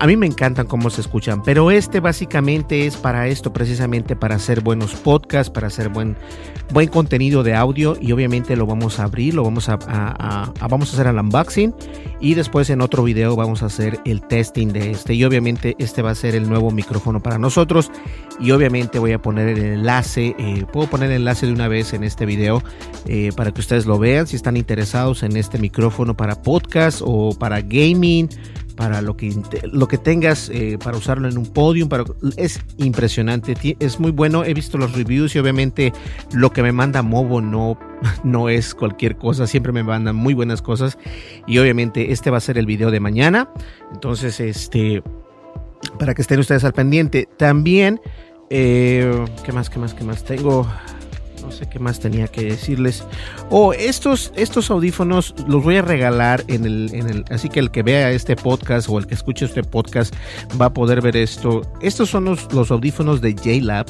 A 0.00 0.06
mí 0.06 0.16
me 0.16 0.26
encantan 0.26 0.68
cómo 0.68 0.90
se 0.90 1.00
escuchan, 1.00 1.42
pero 1.42 1.72
este 1.72 1.98
básicamente 1.98 2.86
es 2.86 2.96
para 2.96 3.26
esto, 3.26 3.52
precisamente 3.52 4.14
para 4.14 4.36
hacer 4.36 4.60
buenos 4.60 4.94
podcasts, 4.94 5.50
para 5.50 5.66
hacer 5.66 5.88
buen, 5.88 6.16
buen 6.72 6.88
contenido 6.88 7.42
de 7.42 7.56
audio 7.56 7.96
y 8.00 8.12
obviamente 8.12 8.54
lo 8.54 8.64
vamos 8.64 9.00
a 9.00 9.04
abrir, 9.04 9.34
lo 9.34 9.42
vamos 9.42 9.68
a, 9.68 9.76
vamos 10.68 10.90
a 10.90 10.92
hacer 10.92 11.08
el 11.08 11.18
unboxing 11.18 11.74
y 12.20 12.34
después 12.34 12.70
en 12.70 12.80
otro 12.80 13.02
video 13.02 13.34
vamos 13.34 13.64
a 13.64 13.66
hacer 13.66 13.98
el 14.04 14.22
testing 14.22 14.68
de 14.68 14.92
este 14.92 15.14
y 15.14 15.24
obviamente 15.24 15.74
este 15.80 16.00
va 16.00 16.10
a 16.10 16.14
ser 16.14 16.36
el 16.36 16.48
nuevo 16.48 16.70
micrófono 16.70 17.20
para 17.20 17.38
nosotros 17.38 17.90
y 18.38 18.52
obviamente 18.52 19.00
voy 19.00 19.12
a 19.12 19.20
poner 19.20 19.48
el 19.48 19.58
enlace, 19.58 20.36
eh, 20.38 20.64
puedo 20.72 20.88
poner 20.88 21.10
el 21.10 21.16
enlace 21.16 21.46
de 21.46 21.52
una 21.52 21.66
vez 21.66 21.92
en 21.92 22.04
este 22.04 22.24
video 22.24 22.62
eh, 23.06 23.32
para 23.36 23.50
que 23.50 23.60
ustedes 23.60 23.84
lo 23.84 23.98
vean 23.98 24.28
si 24.28 24.36
están 24.36 24.56
interesados 24.56 25.24
en 25.24 25.36
este 25.36 25.58
micrófono 25.58 26.16
para 26.16 26.40
podcast 26.40 27.02
o 27.04 27.34
para 27.36 27.62
gaming 27.62 28.28
para 28.78 29.02
lo 29.02 29.16
que, 29.16 29.34
lo 29.64 29.88
que 29.88 29.98
tengas 29.98 30.48
eh, 30.50 30.78
para 30.82 30.96
usarlo 30.96 31.28
en 31.28 31.36
un 31.36 31.46
podium. 31.46 31.88
Para, 31.88 32.04
es 32.36 32.60
impresionante, 32.76 33.56
es 33.80 33.98
muy 33.98 34.12
bueno. 34.12 34.44
He 34.44 34.54
visto 34.54 34.78
los 34.78 34.92
reviews 34.92 35.34
y 35.34 35.40
obviamente 35.40 35.92
lo 36.32 36.52
que 36.52 36.62
me 36.62 36.70
manda 36.70 37.02
Movo 37.02 37.40
no, 37.40 37.76
no 38.22 38.48
es 38.48 38.76
cualquier 38.76 39.16
cosa. 39.16 39.48
Siempre 39.48 39.72
me 39.72 39.82
mandan 39.82 40.14
muy 40.14 40.32
buenas 40.32 40.62
cosas. 40.62 40.96
Y 41.48 41.58
obviamente 41.58 42.12
este 42.12 42.30
va 42.30 42.36
a 42.36 42.40
ser 42.40 42.56
el 42.56 42.66
video 42.66 42.92
de 42.92 43.00
mañana. 43.00 43.50
Entonces, 43.92 44.38
este, 44.38 45.02
para 45.98 46.14
que 46.14 46.22
estén 46.22 46.38
ustedes 46.38 46.62
al 46.62 46.72
pendiente. 46.72 47.28
También, 47.36 48.00
eh, 48.48 49.24
¿qué 49.42 49.50
más, 49.50 49.70
qué 49.70 49.80
más, 49.80 49.92
qué 49.92 50.04
más? 50.04 50.22
Tengo 50.24 50.68
no 51.48 51.52
sé 51.52 51.66
qué 51.66 51.78
más 51.78 51.98
tenía 51.98 52.28
que 52.28 52.42
decirles. 52.42 53.02
Oh, 53.48 53.72
estos, 53.72 54.32
estos 54.36 54.70
audífonos 54.70 55.34
los 55.46 55.64
voy 55.64 55.76
a 55.76 55.82
regalar 55.82 56.44
en 56.46 56.66
el, 56.66 56.90
en 56.92 57.08
el, 57.08 57.24
así 57.30 57.48
que 57.48 57.58
el 57.58 57.70
que 57.70 57.82
vea 57.82 58.12
este 58.12 58.36
podcast 58.36 58.86
o 58.90 58.98
el 58.98 59.06
que 59.06 59.14
escuche 59.14 59.46
este 59.46 59.62
podcast 59.62 60.14
va 60.60 60.66
a 60.66 60.72
poder 60.74 61.00
ver 61.00 61.16
esto. 61.16 61.62
Estos 61.80 62.10
son 62.10 62.26
los, 62.26 62.52
los 62.52 62.70
audífonos 62.70 63.22
de 63.22 63.34
JLab, 63.34 63.86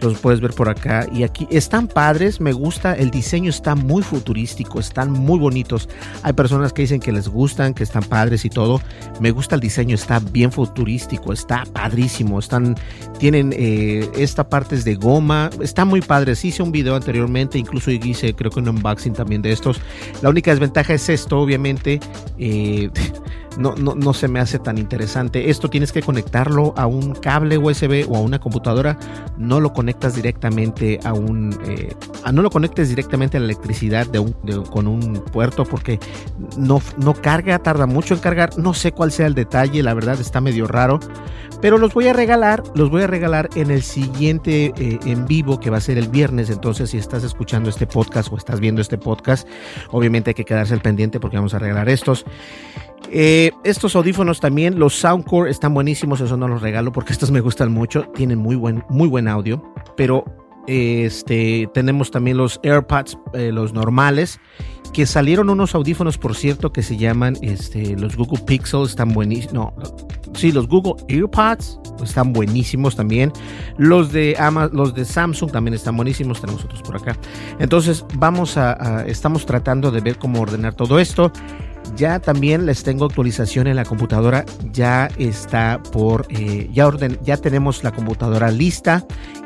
los 0.00 0.18
puedes 0.18 0.40
ver 0.40 0.52
por 0.54 0.70
acá 0.70 1.06
y 1.12 1.22
aquí 1.22 1.46
están 1.50 1.86
padres, 1.86 2.40
me 2.40 2.52
gusta, 2.52 2.94
el 2.94 3.10
diseño 3.10 3.50
está 3.50 3.74
muy 3.74 4.02
futurístico, 4.02 4.80
están 4.80 5.12
muy 5.12 5.38
bonitos. 5.38 5.90
Hay 6.22 6.32
personas 6.32 6.72
que 6.72 6.82
dicen 6.82 7.00
que 7.00 7.12
les 7.12 7.28
gustan, 7.28 7.74
que 7.74 7.82
están 7.82 8.04
padres 8.04 8.46
y 8.46 8.48
todo. 8.48 8.80
Me 9.20 9.32
gusta 9.32 9.54
el 9.54 9.60
diseño, 9.60 9.94
está 9.94 10.18
bien 10.18 10.50
futurístico, 10.50 11.32
está 11.34 11.64
padrísimo, 11.74 12.38
están, 12.38 12.74
tienen 13.18 13.52
eh, 13.54 14.10
esta 14.16 14.48
parte 14.48 14.76
es 14.76 14.84
de 14.86 14.94
goma, 14.94 15.50
está 15.60 15.84
muy 15.84 16.00
padre. 16.00 16.34
Sí 16.36 16.48
hice 16.48 16.62
un 16.62 16.72
video 16.72 16.94
incluso 17.58 17.90
hice 17.90 18.34
creo 18.34 18.50
que 18.50 18.60
un 18.60 18.68
unboxing 18.68 19.12
también 19.12 19.42
de 19.42 19.52
estos. 19.52 19.80
La 20.22 20.30
única 20.30 20.50
desventaja 20.50 20.94
es 20.94 21.08
esto, 21.08 21.38
obviamente. 21.38 22.00
Eh, 22.38 22.90
no, 23.58 23.74
no, 23.74 23.94
no 23.94 24.14
se 24.14 24.28
me 24.28 24.40
hace 24.40 24.58
tan 24.58 24.78
interesante. 24.78 25.50
Esto 25.50 25.68
tienes 25.68 25.92
que 25.92 26.02
conectarlo 26.02 26.74
a 26.76 26.86
un 26.86 27.14
cable 27.14 27.58
USB 27.58 28.06
o 28.08 28.16
a 28.16 28.20
una 28.20 28.38
computadora. 28.38 28.98
No 29.36 29.60
lo 29.60 29.72
conectas 29.72 30.14
directamente 30.14 30.98
a 31.04 31.12
un... 31.12 31.58
Eh, 31.66 31.94
no 32.32 32.42
lo 32.42 32.50
conectes 32.50 32.88
directamente 32.88 33.36
a 33.36 33.40
la 33.40 33.46
electricidad 33.46 34.06
de 34.06 34.18
un, 34.18 34.32
con 34.70 34.86
un 34.86 35.14
puerto 35.32 35.64
porque 35.64 35.98
no, 36.56 36.80
no 36.98 37.14
carga, 37.14 37.58
tarda 37.58 37.86
mucho 37.86 38.14
en 38.14 38.20
cargar. 38.20 38.58
No 38.58 38.74
sé 38.74 38.92
cuál 38.92 39.12
sea 39.12 39.26
el 39.26 39.34
detalle, 39.34 39.82
la 39.82 39.94
verdad 39.94 40.20
está 40.20 40.40
medio 40.40 40.66
raro. 40.66 41.00
Pero 41.60 41.78
los 41.78 41.94
voy 41.94 42.08
a 42.08 42.12
regalar, 42.12 42.64
los 42.74 42.90
voy 42.90 43.02
a 43.02 43.06
regalar 43.06 43.48
en 43.54 43.70
el 43.70 43.82
siguiente 43.82 44.72
eh, 44.76 44.98
en 45.04 45.26
vivo 45.26 45.60
que 45.60 45.70
va 45.70 45.76
a 45.76 45.80
ser 45.80 45.96
el 45.96 46.08
viernes. 46.08 46.50
Entonces, 46.50 46.90
si 46.90 46.98
estás 46.98 47.22
escuchando 47.22 47.70
este 47.70 47.86
podcast 47.86 48.32
o 48.32 48.36
estás 48.36 48.58
viendo 48.58 48.80
este 48.80 48.98
podcast, 48.98 49.46
obviamente 49.92 50.30
hay 50.30 50.34
que 50.34 50.44
quedarse 50.44 50.74
al 50.74 50.80
pendiente 50.80 51.20
porque 51.20 51.36
vamos 51.36 51.54
a 51.54 51.60
regalar 51.60 51.88
estos. 51.88 52.24
Eh, 53.10 53.50
estos 53.64 53.94
audífonos 53.96 54.40
también, 54.40 54.78
los 54.78 54.94
Soundcore 54.94 55.50
están 55.50 55.74
buenísimos, 55.74 56.20
eso 56.20 56.36
no 56.36 56.48
los 56.48 56.62
regalo 56.62 56.92
porque 56.92 57.12
estos 57.12 57.30
me 57.30 57.40
gustan 57.40 57.72
mucho, 57.72 58.04
tienen 58.14 58.38
muy 58.38 58.56
buen, 58.56 58.84
muy 58.88 59.08
buen 59.08 59.28
audio, 59.28 59.62
pero 59.96 60.24
este, 60.66 61.68
tenemos 61.74 62.10
también 62.10 62.36
los 62.36 62.60
AirPods, 62.62 63.18
eh, 63.34 63.50
los 63.52 63.72
normales, 63.72 64.40
que 64.92 65.06
salieron 65.06 65.50
unos 65.50 65.74
audífonos, 65.74 66.18
por 66.18 66.36
cierto, 66.36 66.72
que 66.72 66.82
se 66.82 66.96
llaman 66.96 67.36
este, 67.42 67.96
los 67.96 68.16
Google 68.16 68.42
Pixel, 68.46 68.82
están 68.82 69.12
buenísimos. 69.12 69.52
No, 69.54 69.74
sí, 70.34 70.52
los 70.52 70.68
Google 70.68 70.94
AirPods 71.08 71.80
están 72.04 72.32
buenísimos 72.32 72.94
también. 72.94 73.32
Los 73.78 74.12
de, 74.12 74.36
los 74.72 74.94
de 74.94 75.04
Samsung 75.04 75.50
también 75.50 75.74
están 75.74 75.96
buenísimos, 75.96 76.40
tenemos 76.40 76.64
otros 76.64 76.82
por 76.82 76.96
acá. 76.96 77.16
Entonces, 77.58 78.04
vamos 78.16 78.56
a 78.56 79.04
estamos 79.06 79.46
tratando 79.46 79.90
de 79.90 80.00
ver 80.00 80.18
cómo 80.18 80.40
ordenar 80.40 80.74
todo 80.74 80.98
esto. 80.98 81.32
Ya 81.96 82.18
también 82.20 82.66
les 82.66 82.82
tengo 82.82 83.06
actualización 83.06 83.66
en 83.66 83.76
la 83.76 83.84
computadora. 83.84 84.44
Ya 84.72 85.08
está 85.18 85.82
por, 85.92 86.26
eh, 86.30 86.68
ya 86.72 86.86
orden, 86.86 87.18
ya 87.22 87.36
tenemos 87.36 87.84
la 87.84 87.92
computadora 87.92 88.50
lista 88.50 89.04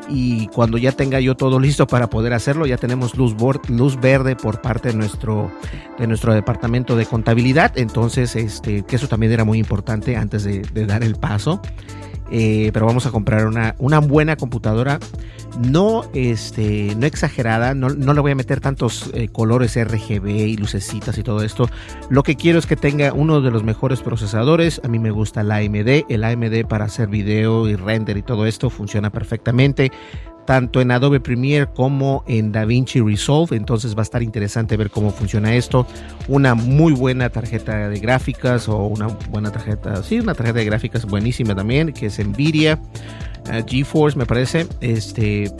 y 0.08 0.46
cuando 0.48 0.78
ya 0.78 0.92
tenga 0.92 1.20
yo 1.20 1.34
todo 1.36 1.58
listo 1.66 1.86
para 1.86 2.08
poder 2.08 2.32
hacerlo, 2.32 2.66
ya 2.66 2.76
tenemos 2.76 3.16
luz, 3.16 3.34
luz 3.68 4.00
verde 4.00 4.36
por 4.36 4.60
parte 4.60 4.88
de 4.88 4.94
nuestro, 4.94 5.50
de 5.98 6.06
nuestro 6.06 6.34
departamento 6.34 6.96
de 6.96 7.06
contabilidad. 7.06 7.76
Entonces, 7.76 8.36
este, 8.36 8.82
que 8.82 8.96
eso 8.96 9.08
también 9.08 9.32
era 9.32 9.44
muy 9.44 9.58
importante 9.58 10.16
antes 10.16 10.44
de 10.44 10.86
dar 10.86 11.02
el 11.02 11.16
paso. 11.16 11.60
Eh, 12.30 12.70
pero 12.72 12.86
vamos 12.86 13.06
a 13.06 13.10
comprar 13.10 13.46
una, 13.46 13.74
una 13.78 14.00
buena 14.00 14.36
computadora 14.36 14.98
no, 15.58 16.04
este, 16.12 16.94
no 16.96 17.06
exagerada, 17.06 17.74
no, 17.74 17.88
no 17.88 18.14
le 18.14 18.20
voy 18.20 18.32
a 18.32 18.34
meter 18.34 18.60
tantos 18.60 19.10
eh, 19.14 19.28
colores 19.28 19.76
RGB 19.82 20.26
y 20.28 20.56
lucecitas 20.56 21.16
y 21.18 21.22
todo 21.22 21.42
esto. 21.42 21.68
Lo 22.10 22.22
que 22.22 22.36
quiero 22.36 22.58
es 22.58 22.66
que 22.66 22.76
tenga 22.76 23.12
uno 23.12 23.40
de 23.40 23.50
los 23.50 23.62
mejores 23.62 24.00
procesadores. 24.00 24.80
A 24.84 24.88
mí 24.88 24.98
me 24.98 25.10
gusta 25.10 25.40
el 25.40 25.50
AMD. 25.50 26.04
El 26.08 26.24
AMD 26.24 26.66
para 26.68 26.84
hacer 26.84 27.08
video 27.08 27.68
y 27.68 27.76
render 27.76 28.16
y 28.16 28.22
todo 28.22 28.46
esto 28.46 28.70
funciona 28.70 29.10
perfectamente 29.10 29.92
tanto 30.46 30.80
en 30.80 30.90
Adobe 30.90 31.20
Premiere 31.20 31.66
como 31.66 32.24
en 32.26 32.52
DaVinci 32.52 33.00
Resolve. 33.00 33.56
Entonces 33.56 33.94
va 33.94 34.00
a 34.00 34.02
estar 34.02 34.22
interesante 34.22 34.76
ver 34.76 34.90
cómo 34.90 35.10
funciona 35.10 35.54
esto. 35.54 35.86
Una 36.28 36.54
muy 36.54 36.92
buena 36.92 37.28
tarjeta 37.28 37.88
de 37.88 37.98
gráficas 37.98 38.68
o 38.68 38.86
una 38.86 39.08
buena 39.30 39.50
tarjeta, 39.50 40.02
sí, 40.02 40.20
una 40.20 40.34
tarjeta 40.34 40.60
de 40.60 40.64
gráficas 40.64 41.04
buenísima 41.04 41.54
también, 41.54 41.92
que 41.92 42.06
es 42.06 42.18
Nvidia. 42.18 42.80
Uh, 43.48 43.64
GeForce 43.66 44.18
me 44.18 44.26
parece, 44.26 44.66
este 44.80 45.52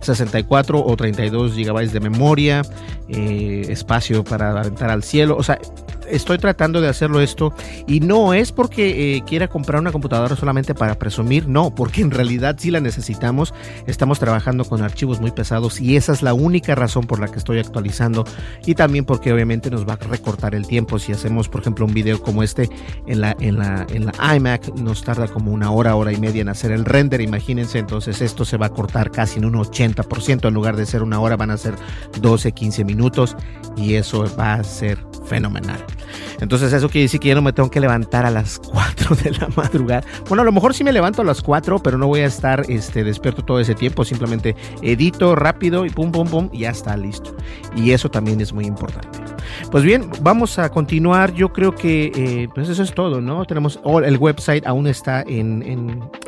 64 0.00 0.84
o 0.84 0.96
32 0.96 1.54
gigabytes 1.54 1.92
de 1.92 2.00
memoria, 2.00 2.62
eh, 3.08 3.66
espacio 3.68 4.24
para 4.24 4.50
aventar 4.50 4.90
al 4.90 5.02
cielo, 5.02 5.36
o 5.36 5.42
sea, 5.42 5.58
estoy 6.10 6.38
tratando 6.38 6.80
de 6.80 6.88
hacerlo 6.88 7.20
esto 7.20 7.52
y 7.86 8.00
no 8.00 8.34
es 8.34 8.52
porque 8.52 9.16
eh, 9.16 9.22
quiera 9.26 9.48
comprar 9.48 9.80
una 9.80 9.92
computadora 9.92 10.36
solamente 10.36 10.74
para 10.74 10.98
presumir, 10.98 11.48
no, 11.48 11.74
porque 11.74 12.02
en 12.02 12.10
realidad 12.10 12.56
sí 12.58 12.70
la 12.70 12.80
necesitamos. 12.80 13.54
Estamos 13.86 14.18
trabajando 14.18 14.64
con 14.64 14.82
archivos 14.82 15.20
muy 15.20 15.30
pesados 15.30 15.80
y 15.80 15.96
esa 15.96 16.12
es 16.12 16.22
la 16.22 16.34
única 16.34 16.74
razón 16.74 17.06
por 17.06 17.18
la 17.20 17.28
que 17.28 17.38
estoy 17.38 17.58
actualizando 17.58 18.24
y 18.66 18.74
también 18.74 19.04
porque 19.04 19.32
obviamente 19.32 19.70
nos 19.70 19.86
va 19.86 19.94
a 19.94 19.96
recortar 19.96 20.54
el 20.54 20.66
tiempo. 20.66 20.98
Si 20.98 21.12
hacemos, 21.12 21.48
por 21.48 21.60
ejemplo, 21.60 21.86
un 21.86 21.94
video 21.94 22.20
como 22.20 22.42
este 22.42 22.68
en 23.06 23.20
la, 23.20 23.36
en 23.40 23.58
la, 23.58 23.86
en 23.92 24.06
la 24.06 24.36
iMac, 24.36 24.74
nos 24.74 25.02
tarda 25.02 25.28
como 25.28 25.52
una 25.52 25.70
hora, 25.70 25.96
hora 25.96 26.12
y 26.12 26.16
media 26.16 26.42
en 26.42 26.48
hacer 26.48 26.72
el 26.72 26.84
render. 26.84 27.20
Imagínense, 27.20 27.78
entonces 27.78 28.20
esto 28.20 28.44
se 28.44 28.56
va 28.56 28.66
a 28.66 28.70
cortar 28.70 29.10
casi 29.10 29.38
en 29.38 29.44
un 29.44 29.54
80%. 29.54 30.48
En 30.48 30.54
lugar 30.54 30.76
de 30.76 30.86
ser 30.86 31.02
una 31.02 31.20
hora, 31.20 31.36
van 31.36 31.50
a 31.50 31.56
ser 31.56 31.74
12, 32.20 32.52
15 32.52 32.84
minutos 32.84 33.36
y 33.76 33.94
eso 33.94 34.24
va 34.38 34.54
a 34.54 34.64
ser 34.64 34.98
fenomenal. 35.26 35.84
Entonces 36.40 36.72
eso 36.72 36.88
quiere 36.88 37.04
decir 37.04 37.20
que 37.20 37.28
yo 37.28 37.34
no 37.34 37.42
me 37.42 37.52
tengo 37.52 37.70
que 37.70 37.80
levantar 37.80 38.26
a 38.26 38.30
las 38.30 38.58
4 38.72 39.16
de 39.16 39.30
la 39.32 39.48
madrugada. 39.56 40.04
Bueno, 40.28 40.42
a 40.42 40.44
lo 40.44 40.52
mejor 40.52 40.74
sí 40.74 40.84
me 40.84 40.92
levanto 40.92 41.22
a 41.22 41.24
las 41.24 41.42
4, 41.42 41.78
pero 41.82 41.98
no 41.98 42.06
voy 42.06 42.20
a 42.20 42.26
estar 42.26 42.64
este, 42.68 43.04
despierto 43.04 43.44
todo 43.44 43.60
ese 43.60 43.74
tiempo. 43.74 44.04
Simplemente 44.04 44.54
edito 44.82 45.34
rápido 45.34 45.86
y 45.86 45.90
pum, 45.90 46.12
pum, 46.12 46.28
pum, 46.28 46.50
y 46.52 46.60
ya 46.60 46.70
está 46.70 46.96
listo. 46.96 47.34
Y 47.76 47.92
eso 47.92 48.10
también 48.10 48.40
es 48.40 48.52
muy 48.52 48.66
importante. 48.66 49.18
Pues 49.70 49.84
bien, 49.84 50.10
vamos 50.20 50.58
a 50.58 50.68
continuar. 50.70 51.32
Yo 51.34 51.52
creo 51.52 51.74
que 51.74 52.12
eh, 52.14 52.48
pues 52.54 52.68
eso 52.68 52.82
es 52.82 52.94
todo, 52.94 53.20
¿no? 53.20 53.44
Tenemos 53.44 53.80
el 54.04 54.16
website 54.18 54.66
aún 54.66 54.86
está 54.86 55.22
en, 55.26 55.62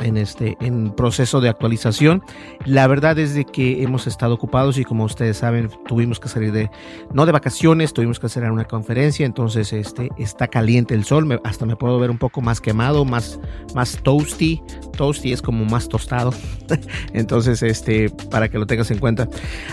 en, 0.00 0.16
este 0.16 0.56
en 0.60 0.92
proceso 0.92 1.40
de 1.40 1.48
actualización. 1.48 2.22
La 2.64 2.86
verdad 2.86 3.18
es 3.18 3.34
de 3.34 3.44
que 3.44 3.82
hemos 3.82 4.06
estado 4.06 4.34
ocupados 4.34 4.78
y 4.78 4.84
como 4.84 5.04
ustedes 5.04 5.38
saben, 5.38 5.70
tuvimos 5.86 6.20
que 6.20 6.28
salir 6.28 6.52
de 6.52 6.70
no 7.12 7.26
de 7.26 7.32
vacaciones, 7.32 7.92
tuvimos 7.92 8.18
que 8.18 8.26
hacer 8.26 8.50
una 8.50 8.64
entonces 8.88 9.72
este 9.72 10.10
está 10.16 10.48
caliente 10.48 10.94
el 10.94 11.04
sol, 11.04 11.40
hasta 11.44 11.66
me 11.66 11.76
puedo 11.76 11.98
ver 11.98 12.10
un 12.10 12.18
poco 12.18 12.40
más 12.40 12.60
quemado, 12.60 13.04
más 13.04 13.40
más 13.74 13.98
toasty. 14.02 14.62
Toasty 14.96 15.32
es 15.32 15.42
como 15.42 15.64
más 15.64 15.88
tostado. 15.88 16.32
entonces, 17.12 17.62
este 17.62 18.10
para 18.30 18.48
que 18.48 18.58
lo 18.58 18.66
tengas 18.66 18.90
en 18.90 18.98
cuenta. 18.98 19.28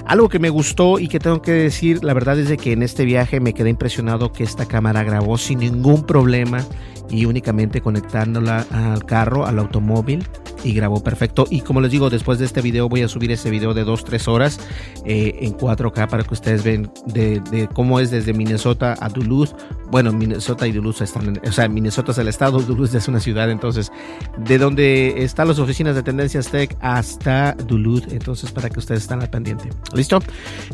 Algo 0.05 0.29
que 0.29 0.39
me 0.39 0.50
gustó 0.50 1.00
y 1.00 1.08
que 1.08 1.20
tengo 1.20 1.41
que 1.41 1.51
decir, 1.51 2.03
la 2.03 2.13
verdad 2.13 2.39
es 2.39 2.50
de 2.50 2.58
que 2.58 2.74
en 2.74 2.84
este 2.84 3.05
viaje 3.05 3.39
me 3.39 3.53
quedé 3.53 3.70
impresionado 3.70 4.32
que 4.32 4.43
esta 4.43 4.65
cámara 4.65 5.03
grabó 5.03 5.38
sin 5.38 5.60
ningún 5.60 6.03
problema 6.05 6.65
y 7.10 7.25
únicamente 7.25 7.82
conectándola 7.82 8.65
al 8.72 9.05
carro, 9.05 9.46
al 9.46 9.60
automóvil 9.60 10.27
y 10.63 10.74
grabó 10.74 11.03
perfecto. 11.03 11.46
Y 11.50 11.62
como 11.62 11.82
les 11.82 11.91
digo, 11.91 12.10
después 12.10 12.39
de 12.39 12.46
este 12.46 12.62
video 12.62 12.89
voy 12.89 13.01
a 13.01 13.08
subir 13.08 13.32
ese 13.32 13.50
video 13.50 13.74
de 13.74 13.86
2-3 13.86 14.27
horas 14.27 14.60
eh, 15.05 15.38
en 15.41 15.58
4K 15.58 16.08
para 16.08 16.24
que 16.24 16.34
ustedes 16.34 16.63
vean 16.63 16.91
de, 17.08 17.70
cómo 17.74 18.00
es 18.00 18.12
desde 18.12 18.34
Minnesota 18.34 18.96
a 19.00 19.10
Duluth. 19.10 19.51
Bueno, 19.91 20.12
Minnesota 20.12 20.67
y 20.67 20.72
Duluth 20.72 21.01
están, 21.01 21.39
o 21.46 21.51
sea, 21.51 21.67
Minnesota 21.67 22.12
es 22.12 22.17
el 22.17 22.27
estado, 22.27 22.60
Duluth 22.62 22.93
es 22.96 23.08
una 23.08 23.20
ciudad, 23.20 23.50
entonces 23.51 23.91
de 24.38 24.58
donde 24.58 25.24
están 25.24 25.48
las 25.48 25.60
oficinas 25.60 25.96
de 25.96 26.03
Tendencias 26.03 26.50
Tech 26.50 26.75
hasta 26.82 27.53
Duluth, 27.53 28.12
entonces 28.12 28.51
para 28.51 28.70
que 28.70 28.79
ustedes 28.79 29.03
estén 29.03 29.22
al 29.22 29.29
pendiente. 29.29 29.70
¿Listo? 29.93 30.20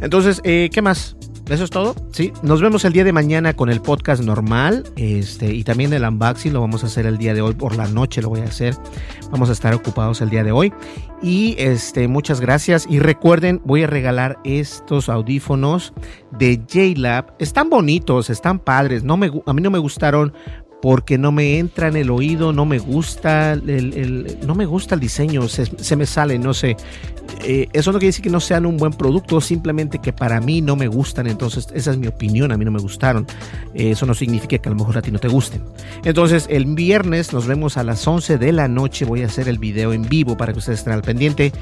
Entonces, 0.01 0.41
eh, 0.43 0.69
¿qué 0.72 0.81
más? 0.81 1.15
Eso 1.50 1.63
es 1.63 1.72
todo. 1.72 1.96
Sí, 2.12 2.32
nos 2.44 2.62
vemos 2.62 2.86
el 2.86 2.94
día 2.94 3.03
de 3.03 3.12
mañana 3.12 3.56
con 3.56 3.72
el 3.72 3.82
podcast 3.82 4.22
normal. 4.24 4.84
Este, 4.96 5.51
y 5.51 5.63
también 5.63 5.91
el 5.94 6.03
unboxing 6.03 6.53
lo 6.53 6.62
vamos 6.62 6.84
a 6.84 6.88
hacer 6.88 7.08
el 7.08 7.18
día 7.18 7.34
de 7.34 7.41
hoy. 7.41 7.56
Por 7.56 7.75
la 7.75 7.88
noche 7.88 8.22
lo 8.22 8.29
voy 8.29 8.41
a 8.41 8.44
hacer. 8.44 8.75
Vamos 9.32 9.50
a 9.50 9.53
estar 9.53 9.74
ocupados 9.74 10.22
el 10.22 10.29
día 10.29 10.44
de 10.44 10.51
hoy. 10.51 10.72
Y 11.24 11.56
este, 11.58 12.08
muchas 12.08 12.39
gracias. 12.39 12.86
Y 12.88 13.00
recuerden, 13.00 13.62
voy 13.65 13.82
a 13.82 13.88
regalar 13.88 14.38
estos 14.44 15.10
audífonos 15.10 15.91
de 16.38 16.62
JLab. 16.68 17.34
Están 17.39 17.72
bonitos, 17.72 18.29
están 18.29 18.60
padres. 18.60 19.03
No 19.03 19.18
me, 19.18 19.32
a 19.44 19.53
mí 19.53 19.62
no 19.63 19.72
me 19.72 19.79
gustaron 19.79 20.34
porque 20.82 21.18
no 21.18 21.32
me 21.32 21.60
entra 21.60 21.88
en 21.88 21.98
el 21.98 22.10
oído, 22.10 22.53
no 22.53 22.65
me 22.65 22.79
gusta 22.79 23.53
el, 23.53 24.38
no 24.46 24.56
me 24.56 24.65
gusta 24.65 24.96
el 24.96 25.01
diseño, 25.01 25.48
se, 25.48 25.96
me 25.96 26.06
sale, 26.06 26.39
no 26.39 26.53
sé. 26.53 26.77
Eh, 27.41 27.69
eso 27.72 27.91
no 27.91 28.00
quiere 28.00 28.10
decir 28.10 28.24
que 28.24 28.29
no 28.29 28.39
sean 28.39 28.65
un 28.65 28.77
buen 28.77 28.91
producto, 28.91 29.39
simplemente 29.39 30.00
que 30.00 30.12
para 30.12 30.41
mí 30.41 30.62
no 30.62 30.75
me 30.75 30.88
gustan, 30.88 31.27
entonces 31.27 31.67
esa 31.74 31.91
es 31.91 31.98
mi 31.98 32.08
opinión, 32.08 32.51
a 32.51 32.58
mí 32.58 32.65
no 32.65 32.72
me 32.72 32.79
gustaron. 32.79 33.25
Eh, 33.74 33.91
eso 33.91 34.05
no 34.05 34.13
significa 34.13 34.58
que 34.58 34.69
a 34.69 34.72
lo 34.72 34.77
mejor 34.77 34.98
a 34.98 35.01
ti 35.01 35.12
no 35.12 35.19
te 35.19 35.27
gusten. 35.27 35.63
Entonces 36.03 36.48
el 36.50 36.65
viernes 36.65 37.31
nos 37.34 37.48
vemos 37.48 37.77
a 37.77 37.84
las 37.84 38.05
11 38.05 38.38
de 38.38 38.51
la 38.51 38.67
noche, 38.67 39.05
voy 39.05 39.24
a 39.24 39.27
hacer 39.27 39.48
el 39.48 39.58
video 39.58 39.93
en 39.93 40.08
vivo 40.08 40.36
para 40.38 40.51
que 40.53 40.60
ustedes 40.60 40.79
estén 40.79 40.93
al 40.93 41.01
pendiente. 41.01 41.53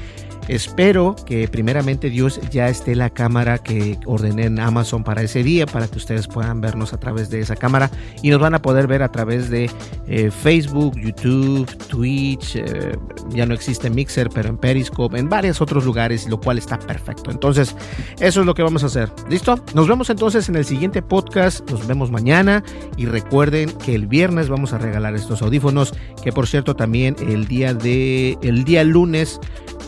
Espero 0.48 1.14
que 1.26 1.46
primeramente 1.46 2.08
Dios 2.08 2.40
ya 2.50 2.70
esté 2.70 2.94
la 2.94 3.10
cámara 3.10 3.58
que 3.58 3.98
ordené 4.06 4.46
en 4.46 4.58
Amazon 4.58 5.04
para 5.04 5.20
ese 5.20 5.42
día, 5.42 5.66
para 5.66 5.88
que 5.88 5.98
ustedes 5.98 6.26
puedan 6.26 6.62
vernos 6.62 6.94
a 6.94 6.98
través 6.98 7.28
de 7.28 7.40
esa 7.40 7.54
cámara 7.54 7.90
y 8.22 8.30
nos 8.30 8.40
van 8.40 8.54
a 8.54 8.62
poder 8.62 8.86
ver 8.86 9.02
a 9.02 9.12
través 9.12 9.50
de 9.50 9.70
eh, 10.06 10.30
Facebook, 10.30 10.98
YouTube, 10.98 11.66
Twitch, 11.88 12.56
eh, 12.56 12.96
ya 13.28 13.44
no 13.44 13.52
existe 13.52 13.90
Mixer, 13.90 14.30
pero 14.30 14.48
en 14.48 14.56
Periscope, 14.56 15.18
en 15.18 15.28
varios 15.28 15.60
otros 15.68 15.84
lugares, 15.84 16.26
lo 16.28 16.40
cual 16.40 16.56
está 16.56 16.78
perfecto. 16.78 17.30
Entonces, 17.30 17.76
eso 18.20 18.40
es 18.40 18.46
lo 18.46 18.54
que 18.54 18.62
vamos 18.62 18.82
a 18.82 18.86
hacer. 18.86 19.10
¿Listo? 19.28 19.60
Nos 19.74 19.86
vemos 19.86 20.08
entonces 20.08 20.48
en 20.48 20.56
el 20.56 20.64
siguiente 20.64 21.02
podcast, 21.02 21.68
nos 21.70 21.86
vemos 21.86 22.10
mañana 22.10 22.64
y 22.96 23.04
recuerden 23.04 23.70
que 23.72 23.94
el 23.94 24.06
viernes 24.06 24.48
vamos 24.48 24.72
a 24.72 24.78
regalar 24.78 25.14
estos 25.14 25.42
audífonos, 25.42 25.92
que 26.22 26.32
por 26.32 26.46
cierto 26.46 26.74
también 26.74 27.16
el 27.20 27.46
día 27.46 27.74
de 27.74 28.38
el 28.42 28.64
día 28.64 28.82
lunes 28.82 29.40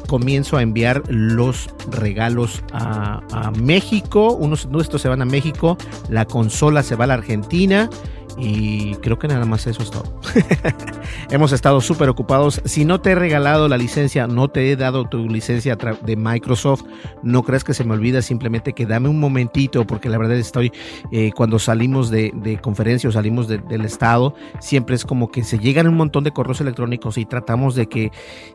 comienzo 0.06 0.56
a 0.56 0.62
enviar 0.62 1.02
los 1.08 1.70
regalos 1.90 2.62
a, 2.72 3.52
México. 3.62 4.32
Unos 4.32 4.66
nuestros 4.66 5.00
se 5.00 5.08
van 5.08 5.22
a 5.22 5.24
México, 5.24 5.78
la 6.08 6.26
consola 6.26 6.82
se 6.82 6.96
va 6.96 7.04
a 7.04 7.06
la 7.06 7.14
Argentina 7.14 7.88
Y 8.38 8.94
creo 8.96 9.18
que 9.18 9.28
nada 9.28 9.44
más 9.44 9.66
eso 9.66 9.82
es 9.82 9.90
todo. 9.90 10.20
Hemos 11.30 11.52
estado 11.52 11.80
súper 11.80 12.08
ocupados. 12.08 12.60
Si 12.64 12.84
no 12.84 13.00
te 13.00 13.10
he 13.10 13.14
regalado 13.14 13.68
la 13.68 13.76
licencia, 13.76 14.26
no 14.26 14.48
te 14.48 14.70
he 14.70 14.76
dado 14.76 15.08
tu 15.08 15.28
licencia 15.28 15.76
de 15.76 16.16
Microsoft, 16.16 16.84
no 17.22 17.42
creas 17.42 17.64
que 17.64 17.74
se 17.74 17.84
me 17.84 17.94
olvida, 17.94 18.22
simplemente 18.22 18.72
que 18.72 18.86
dame 18.86 19.08
un 19.08 19.20
momentito, 19.20 19.86
porque 19.86 20.08
la 20.08 20.18
verdad 20.18 20.36
estoy, 20.36 20.72
eh, 21.12 21.32
cuando 21.34 21.58
salimos 21.58 22.10
de, 22.10 22.32
de 22.34 22.58
conferencia 22.60 23.08
o 23.08 23.12
salimos 23.12 23.48
del 23.48 23.84
estado, 23.84 24.34
siempre 24.60 24.96
es 24.96 25.04
como 25.04 25.30
que 25.30 25.44
se 25.44 25.58
llegan 25.58 25.88
un 25.88 25.96
montón 25.96 26.24
de 26.24 26.32
correos 26.32 26.60
electrónicos 26.60 27.18
y 27.18 27.24
tratamos 27.24 27.74
de 27.74 27.86
que, 27.86 28.10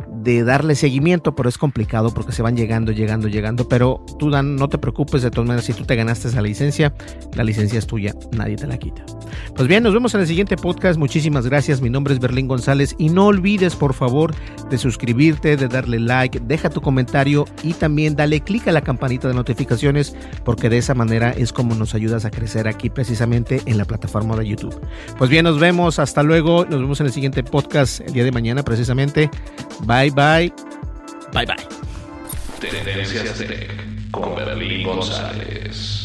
de 0.07 0.43
darle 0.43 0.75
seguimiento, 0.75 1.35
pero 1.35 1.49
es 1.49 1.57
complicado 1.57 2.13
porque 2.13 2.31
se 2.31 2.41
van 2.41 2.55
llegando, 2.55 2.91
llegando, 2.91 3.27
llegando. 3.27 3.67
Pero 3.67 4.03
tú, 4.19 4.29
Dan, 4.29 4.55
no 4.55 4.69
te 4.69 4.77
preocupes, 4.77 5.21
de 5.21 5.31
todas 5.31 5.47
maneras, 5.47 5.65
si 5.65 5.73
tú 5.73 5.85
te 5.85 5.95
ganaste 5.95 6.27
esa 6.27 6.41
licencia, 6.41 6.93
la 7.33 7.43
licencia 7.43 7.79
es 7.79 7.87
tuya, 7.87 8.13
nadie 8.31 8.55
te 8.55 8.67
la 8.67 8.77
quita. 8.77 9.05
Pues 9.55 9.67
bien, 9.67 9.83
nos 9.83 9.93
vemos 9.93 10.13
en 10.15 10.21
el 10.21 10.27
siguiente 10.27 10.57
podcast. 10.57 10.97
Muchísimas 10.97 11.45
gracias. 11.45 11.81
Mi 11.81 11.89
nombre 11.89 12.13
es 12.13 12.19
Berlín 12.19 12.47
González 12.47 12.95
y 12.97 13.09
no 13.09 13.27
olvides, 13.27 13.75
por 13.75 13.93
favor, 13.93 14.33
de 14.69 14.77
suscribirte, 14.77 15.57
de 15.57 15.67
darle 15.67 15.99
like, 15.99 16.39
deja 16.41 16.69
tu 16.69 16.81
comentario 16.81 17.45
y 17.63 17.73
también 17.73 18.15
dale 18.15 18.41
clic 18.41 18.67
a 18.67 18.71
la 18.71 18.81
campanita 18.81 19.27
de 19.27 19.33
notificaciones 19.33 20.15
porque 20.43 20.69
de 20.69 20.77
esa 20.77 20.93
manera 20.93 21.31
es 21.31 21.53
como 21.53 21.75
nos 21.75 21.95
ayudas 21.95 22.25
a 22.25 22.31
crecer 22.31 22.67
aquí 22.67 22.89
precisamente 22.89 23.61
en 23.65 23.77
la 23.77 23.85
plataforma 23.85 24.35
de 24.35 24.47
YouTube. 24.47 24.79
Pues 25.17 25.29
bien, 25.29 25.43
nos 25.45 25.59
vemos. 25.59 25.99
Hasta 25.99 26.23
luego. 26.23 26.65
Nos 26.65 26.79
vemos 26.79 26.99
en 26.99 27.07
el 27.07 27.11
siguiente 27.11 27.43
podcast 27.43 28.01
el 28.01 28.13
día 28.13 28.23
de 28.23 28.31
mañana 28.31 28.63
precisamente. 28.63 29.29
Bye 29.81 30.11
bye. 30.11 30.53
Bye 31.33 31.45
bye. 31.45 31.55
Tendencias 32.59 33.43
con 34.11 34.35
Berlín 34.35 34.87
González. 34.87 36.04